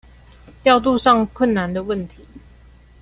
[0.63, 2.25] 調度上困難的問題